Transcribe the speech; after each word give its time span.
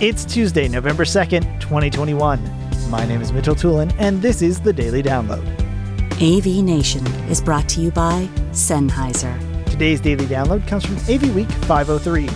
It's 0.00 0.24
Tuesday, 0.24 0.66
November 0.66 1.04
2nd, 1.04 1.60
2021. 1.60 2.40
My 2.88 3.04
name 3.04 3.20
is 3.20 3.34
Mitchell 3.34 3.54
Tulin, 3.54 3.94
and 3.98 4.22
this 4.22 4.40
is 4.40 4.58
the 4.58 4.72
Daily 4.72 5.02
Download. 5.02 5.46
AV 6.22 6.64
Nation 6.64 7.06
is 7.28 7.42
brought 7.42 7.68
to 7.68 7.82
you 7.82 7.90
by 7.90 8.26
Sennheiser. 8.52 9.38
Today's 9.66 10.00
Daily 10.00 10.24
Download 10.24 10.66
comes 10.66 10.86
from 10.86 10.96
AV 10.96 11.34
Week 11.34 11.50
503. 11.66 12.30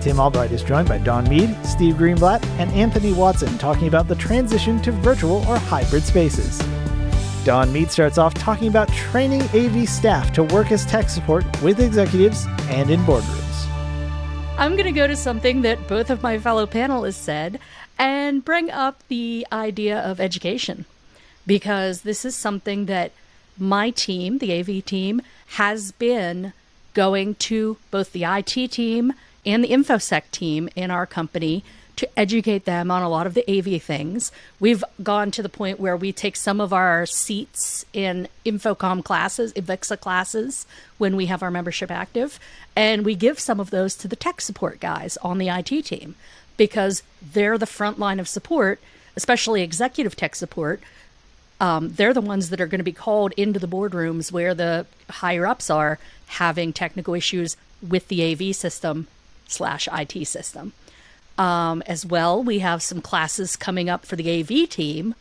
Tim 0.00 0.20
Albright 0.20 0.52
is 0.52 0.62
joined 0.62 0.88
by 0.88 0.98
Don 0.98 1.28
Mead, 1.28 1.56
Steve 1.66 1.96
Greenblatt, 1.96 2.44
and 2.60 2.70
Anthony 2.70 3.12
Watson 3.12 3.58
talking 3.58 3.88
about 3.88 4.06
the 4.06 4.14
transition 4.14 4.80
to 4.82 4.92
virtual 4.92 5.44
or 5.48 5.58
hybrid 5.58 6.04
spaces. 6.04 6.62
Don 7.44 7.72
Mead 7.72 7.90
starts 7.90 8.16
off 8.16 8.32
talking 8.34 8.68
about 8.68 8.88
training 8.90 9.42
AV 9.56 9.88
staff 9.88 10.32
to 10.34 10.44
work 10.44 10.70
as 10.70 10.86
tech 10.86 11.08
support 11.08 11.44
with 11.62 11.80
executives 11.80 12.46
and 12.68 12.92
in 12.92 13.00
boardrooms. 13.00 13.41
I'm 14.62 14.76
going 14.76 14.84
to 14.84 14.92
go 14.92 15.08
to 15.08 15.16
something 15.16 15.62
that 15.62 15.88
both 15.88 16.08
of 16.08 16.22
my 16.22 16.38
fellow 16.38 16.66
panelists 16.66 17.14
said 17.14 17.58
and 17.98 18.44
bring 18.44 18.70
up 18.70 19.02
the 19.08 19.44
idea 19.50 19.98
of 19.98 20.20
education. 20.20 20.84
Because 21.44 22.02
this 22.02 22.24
is 22.24 22.36
something 22.36 22.86
that 22.86 23.10
my 23.58 23.90
team, 23.90 24.38
the 24.38 24.56
AV 24.56 24.84
team, 24.84 25.20
has 25.56 25.90
been 25.90 26.52
going 26.94 27.34
to 27.50 27.76
both 27.90 28.12
the 28.12 28.22
IT 28.22 28.70
team 28.70 29.14
and 29.44 29.64
the 29.64 29.70
InfoSec 29.70 30.30
team 30.30 30.68
in 30.76 30.92
our 30.92 31.06
company 31.06 31.64
to 31.96 32.18
educate 32.18 32.64
them 32.64 32.90
on 32.90 33.02
a 33.02 33.08
lot 33.08 33.26
of 33.26 33.34
the 33.34 33.44
AV 33.48 33.80
things. 33.82 34.32
We've 34.58 34.82
gone 35.02 35.30
to 35.32 35.42
the 35.42 35.48
point 35.48 35.78
where 35.78 35.96
we 35.96 36.12
take 36.12 36.36
some 36.36 36.60
of 36.60 36.72
our 36.72 37.06
seats 37.06 37.84
in 37.92 38.28
InfoComm 38.46 39.04
classes, 39.04 39.52
AVIXA 39.52 40.00
classes, 40.00 40.66
when 40.98 41.16
we 41.16 41.26
have 41.26 41.42
our 41.42 41.50
membership 41.50 41.90
active, 41.90 42.40
and 42.74 43.04
we 43.04 43.14
give 43.14 43.38
some 43.38 43.60
of 43.60 43.70
those 43.70 43.94
to 43.96 44.08
the 44.08 44.16
tech 44.16 44.40
support 44.40 44.80
guys 44.80 45.16
on 45.18 45.38
the 45.38 45.48
IT 45.48 45.84
team 45.84 46.14
because 46.56 47.02
they're 47.20 47.58
the 47.58 47.66
front 47.66 47.98
line 47.98 48.20
of 48.20 48.28
support, 48.28 48.80
especially 49.16 49.62
executive 49.62 50.16
tech 50.16 50.34
support. 50.34 50.80
Um, 51.60 51.90
they're 51.90 52.14
the 52.14 52.20
ones 52.20 52.50
that 52.50 52.60
are 52.60 52.66
going 52.66 52.80
to 52.80 52.84
be 52.84 52.92
called 52.92 53.32
into 53.36 53.60
the 53.60 53.68
boardrooms 53.68 54.32
where 54.32 54.54
the 54.54 54.86
higher 55.08 55.46
ups 55.46 55.70
are 55.70 55.98
having 56.26 56.72
technical 56.72 57.14
issues 57.14 57.56
with 57.86 58.08
the 58.08 58.32
AV 58.32 58.56
system 58.56 59.06
slash 59.46 59.88
IT 59.92 60.26
system. 60.26 60.72
Um, 61.38 61.82
as 61.86 62.04
well, 62.04 62.42
we 62.42 62.58
have 62.58 62.82
some 62.82 63.00
classes 63.00 63.56
coming 63.56 63.88
up 63.88 64.04
for 64.04 64.16
the 64.16 64.40
AV 64.40 64.68
team 64.68 65.14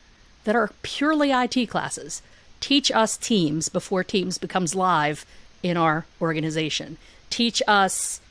that 0.43 0.55
are 0.55 0.71
purely 0.81 1.31
IT 1.31 1.67
classes. 1.67 2.21
Teach 2.59 2.91
us 2.91 3.17
Teams 3.17 3.69
before 3.69 4.03
Teams 4.03 4.37
becomes 4.37 4.75
live 4.75 5.25
in 5.63 5.77
our 5.77 6.05
organization. 6.21 6.97
Teach 7.29 7.61
us 7.67 8.21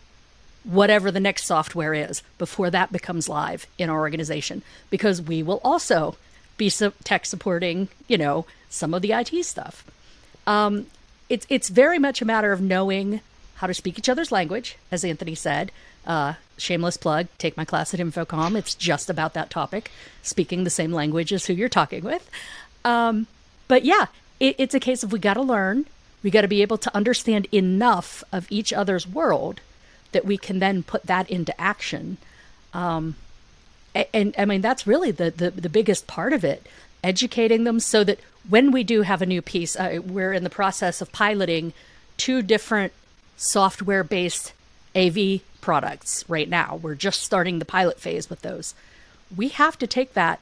whatever 0.65 1.11
the 1.11 1.21
next 1.21 1.47
software 1.47 1.95
is 1.95 2.23
before 2.39 2.71
that 2.71 2.93
becomes 2.93 3.29
live 3.29 3.67
in 3.79 3.89
our 3.89 3.99
organization, 3.99 4.63
because 4.91 5.23
we 5.23 5.43
will 5.43 5.61
also 5.65 6.17
be 6.57 6.71
tech 7.03 7.25
supporting, 7.25 7.89
you 8.07 8.19
know, 8.19 8.45
some 8.69 8.93
of 8.93 9.01
the 9.01 9.13
IT 9.13 9.45
stuff. 9.45 9.85
Um, 10.47 10.87
it's 11.29 11.47
it's 11.49 11.69
very 11.71 11.99
much 11.99 12.21
a 12.21 12.27
matter 12.27 12.53
of 12.53 12.61
knowing 12.61 13.21
how 13.57 13.67
to 13.67 13.75
speak 13.75 13.99
each 13.99 14.09
other's 14.09 14.33
language, 14.33 14.77
as 14.91 15.05
Anthony 15.05 15.35
said, 15.35 15.73
uh, 16.07 16.35
shameless 16.61 16.97
plug, 16.97 17.27
take 17.39 17.57
my 17.57 17.65
class 17.65 17.95
at 17.95 18.01
InfoComm. 18.01 18.57
It's 18.57 18.75
just 18.75 19.11
about 19.11 19.35
that 19.35 19.51
topic, 19.51 19.91
speaking 20.23 20.65
the 20.65 20.71
same 20.71 20.93
language 20.93 21.33
as 21.33 21.47
who 21.47 21.55
you're 21.55 21.69
talking 21.69 22.05
with. 22.05 22.29
Um, 22.85 23.27
but 23.69 23.85
yeah, 23.85 24.07
it, 24.39 24.57
it's 24.59 24.75
a 24.75 24.81
case 24.81 25.03
of 25.03 25.13
we 25.13 25.19
got 25.19 25.35
to 25.35 25.43
learn. 25.43 25.87
We 26.23 26.31
got 26.31 26.43
to 26.43 26.49
be 26.49 26.63
able 26.63 26.79
to 26.79 26.95
understand 26.95 27.47
enough 27.53 28.23
of 28.33 28.47
each 28.51 28.73
other's 28.73 29.07
world 29.07 29.61
that 30.13 30.25
we 30.25 30.37
can 30.37 30.59
then 30.59 30.83
put 30.83 31.05
that 31.05 31.31
into 31.31 31.59
action. 31.61 32.19
Um, 32.75 33.17
and, 33.95 34.07
and, 34.13 34.35
I 34.39 34.45
mean, 34.45 34.61
that's 34.61 34.87
really 34.87 35.11
the, 35.11 35.31
the, 35.31 35.51
the 35.51 35.69
biggest 35.69 36.07
part 36.07 36.33
of 36.33 36.45
it, 36.45 36.67
educating 37.03 37.65
them 37.65 37.81
so 37.81 38.05
that 38.05 38.19
when 38.49 38.71
we 38.71 38.85
do 38.85 39.03
have 39.03 39.23
a 39.23 39.27
new 39.27 39.43
piece, 39.43 39.77
uh, 39.77 40.01
we're 40.05 40.33
in 40.33 40.45
the 40.45 40.51
process 40.51 41.01
of 41.01 41.13
piloting 41.13 41.73
two 42.17 42.43
different 42.43 42.93
software 43.37 44.05
based 44.05 44.53
AV 44.97 45.41
products 45.61 46.25
right 46.29 46.49
now. 46.49 46.79
We're 46.81 46.95
just 46.95 47.23
starting 47.23 47.59
the 47.59 47.65
pilot 47.65 48.01
phase 48.01 48.31
with 48.31 48.43
those. 48.43 48.75
We 49.35 49.49
have 49.49 49.79
to 49.79 49.87
take 49.87 50.15
that 50.15 50.41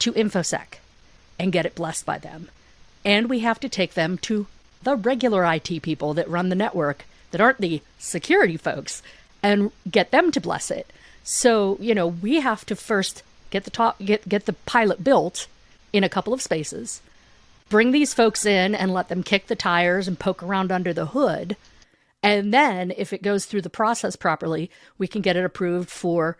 to 0.00 0.12
InfoSec 0.12 0.78
and 1.38 1.52
get 1.52 1.66
it 1.66 1.74
blessed 1.74 2.06
by 2.06 2.18
them. 2.18 2.48
And 3.04 3.28
we 3.28 3.40
have 3.40 3.60
to 3.60 3.68
take 3.68 3.94
them 3.94 4.18
to 4.18 4.46
the 4.82 4.96
regular 4.96 5.44
IT 5.44 5.82
people 5.82 6.14
that 6.14 6.28
run 6.28 6.48
the 6.48 6.54
network 6.54 7.04
that 7.30 7.40
aren't 7.40 7.60
the 7.60 7.82
security 7.98 8.56
folks 8.56 9.02
and 9.42 9.70
get 9.90 10.10
them 10.10 10.30
to 10.32 10.40
bless 10.40 10.70
it. 10.70 10.92
So, 11.24 11.76
you 11.80 11.94
know, 11.94 12.06
we 12.06 12.40
have 12.40 12.64
to 12.66 12.76
first 12.76 13.22
get 13.50 13.64
the 13.64 13.70
top 13.70 13.98
get 13.98 14.28
get 14.28 14.46
the 14.46 14.52
pilot 14.52 15.02
built 15.02 15.46
in 15.92 16.04
a 16.04 16.08
couple 16.08 16.32
of 16.32 16.42
spaces. 16.42 17.00
Bring 17.68 17.92
these 17.92 18.14
folks 18.14 18.46
in 18.46 18.74
and 18.74 18.94
let 18.94 19.08
them 19.08 19.22
kick 19.22 19.46
the 19.46 19.56
tires 19.56 20.08
and 20.08 20.18
poke 20.18 20.42
around 20.42 20.72
under 20.72 20.92
the 20.92 21.06
hood 21.06 21.56
and 22.22 22.52
then, 22.52 22.92
if 22.96 23.12
it 23.12 23.22
goes 23.22 23.46
through 23.46 23.62
the 23.62 23.70
process 23.70 24.16
properly, 24.16 24.70
we 24.98 25.06
can 25.06 25.22
get 25.22 25.36
it 25.36 25.44
approved 25.44 25.88
for 25.88 26.36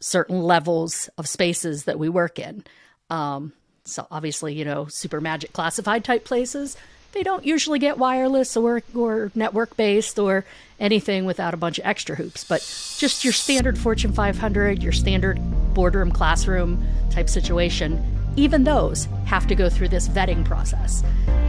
certain 0.00 0.40
levels 0.42 1.08
of 1.18 1.28
spaces 1.28 1.84
that 1.84 1.98
we 1.98 2.08
work 2.08 2.38
in. 2.38 2.64
Um, 3.10 3.52
so, 3.84 4.06
obviously, 4.10 4.54
you 4.54 4.64
know, 4.64 4.86
super 4.86 5.20
magic 5.20 5.52
classified 5.52 6.04
type 6.04 6.24
places, 6.24 6.76
they 7.12 7.22
don't 7.22 7.44
usually 7.44 7.78
get 7.78 7.98
wireless 7.98 8.56
or, 8.56 8.82
or 8.94 9.30
network 9.34 9.76
based 9.76 10.18
or 10.18 10.44
anything 10.80 11.26
without 11.26 11.54
a 11.54 11.56
bunch 11.56 11.78
of 11.78 11.86
extra 11.86 12.16
hoops. 12.16 12.42
But 12.42 12.60
just 12.98 13.24
your 13.24 13.32
standard 13.32 13.78
Fortune 13.78 14.12
500, 14.12 14.82
your 14.82 14.92
standard 14.92 15.38
boardroom 15.74 16.10
classroom 16.10 16.84
type 17.10 17.28
situation, 17.28 18.02
even 18.36 18.64
those 18.64 19.06
have 19.26 19.46
to 19.46 19.54
go 19.54 19.68
through 19.68 19.88
this 19.88 20.08
vetting 20.08 20.44
process. 20.44 21.04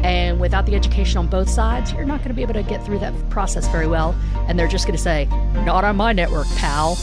And 0.06 0.40
without 0.40 0.68
the 0.68 0.76
education 0.76 1.18
on 1.18 1.26
both 1.26 1.50
sides, 1.50 1.92
you're 1.92 2.06
not 2.06 2.20
going 2.20 2.30
to 2.30 2.36
be 2.36 2.44
able 2.44 2.54
to 2.54 2.62
get 2.62 2.86
through 2.86 3.00
that 3.00 3.12
process 3.32 3.68
very 3.70 3.88
well. 3.88 4.16
And 4.48 4.60
they're 4.60 4.68
just 4.68 4.86
going 4.86 4.96
to 4.96 5.02
say, 5.02 5.26
not 5.66 5.84
on 5.84 5.96
my 5.96 6.14
network, 6.14 6.46
pal. 6.58 6.94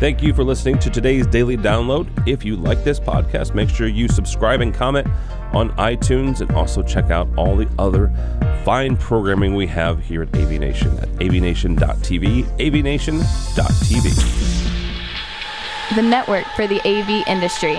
Thank 0.00 0.22
you 0.22 0.34
for 0.34 0.44
listening 0.44 0.78
to 0.80 0.90
today's 0.90 1.26
daily 1.26 1.56
download. 1.56 2.10
If 2.28 2.44
you 2.44 2.56
like 2.56 2.84
this 2.84 3.00
podcast, 3.00 3.54
make 3.54 3.70
sure 3.70 3.86
you 3.86 4.06
subscribe 4.06 4.60
and 4.60 4.74
comment 4.74 5.06
on 5.54 5.70
iTunes 5.76 6.42
and 6.42 6.52
also 6.52 6.82
check 6.82 7.10
out 7.10 7.26
all 7.38 7.56
the 7.56 7.70
other 7.78 8.12
fine 8.62 8.98
programming 8.98 9.54
we 9.54 9.66
have 9.66 10.04
here 10.04 10.20
at 10.20 10.36
AV 10.36 10.50
Nation 10.60 10.94
at 10.98 11.08
avnation.tv, 11.20 12.44
avnation.tv. 12.58 13.94
The 15.94 16.02
network 16.02 16.44
for 16.54 16.66
the 16.66 16.80
AV 16.86 17.26
industry. 17.26 17.78